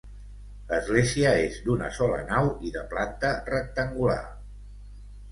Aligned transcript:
L'església 0.69 1.33
és 1.41 1.59
d'una 1.65 1.89
sola 1.97 2.21
nau 2.31 2.49
i 2.69 2.73
de 2.77 2.83
planta 2.93 3.31
rectangular. 3.51 4.17